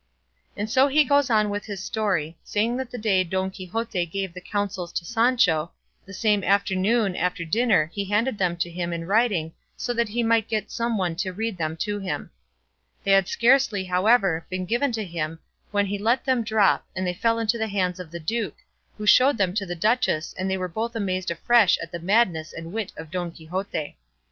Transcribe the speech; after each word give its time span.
And 0.57 0.67
so 0.67 0.87
he 0.87 1.03
goes 1.03 1.29
on 1.29 1.51
with 1.51 1.65
his 1.65 1.83
story, 1.83 2.35
saying 2.43 2.75
that 2.77 2.89
the 2.89 2.97
day 2.97 3.23
Don 3.23 3.51
Quixote 3.51 4.03
gave 4.07 4.33
the 4.33 4.41
counsels 4.41 4.91
to 4.93 5.05
Sancho, 5.05 5.71
the 6.07 6.11
same 6.11 6.43
afternoon 6.43 7.15
after 7.15 7.45
dinner 7.45 7.91
he 7.93 8.05
handed 8.05 8.39
them 8.39 8.57
to 8.57 8.69
him 8.71 8.93
in 8.93 9.05
writing 9.05 9.53
so 9.77 9.93
that 9.93 10.09
he 10.09 10.23
might 10.23 10.47
get 10.47 10.71
some 10.71 10.97
one 10.97 11.15
to 11.17 11.31
read 11.31 11.55
them 11.55 11.77
to 11.81 11.99
him. 11.99 12.31
They 13.03 13.11
had 13.11 13.27
scarcely, 13.27 13.83
however, 13.83 14.43
been 14.49 14.65
given 14.65 14.91
to 14.93 15.03
him 15.03 15.37
when 15.69 15.85
he 15.85 15.99
let 15.99 16.25
them 16.25 16.43
drop, 16.43 16.83
and 16.95 17.05
they 17.05 17.13
fell 17.13 17.37
into 17.37 17.59
the 17.59 17.67
hands 17.67 17.99
of 17.99 18.09
the 18.09 18.19
duke, 18.19 18.57
who 18.97 19.05
showed 19.05 19.37
them 19.37 19.53
to 19.53 19.67
the 19.67 19.75
duchess 19.75 20.33
and 20.35 20.49
they 20.49 20.57
were 20.57 20.67
both 20.67 20.95
amazed 20.95 21.29
afresh 21.29 21.77
at 21.77 21.91
the 21.91 21.99
madness 21.99 22.53
and 22.53 22.73
wit 22.73 22.91
of 22.97 23.11
Don 23.11 23.29
Quixote. 23.31 23.95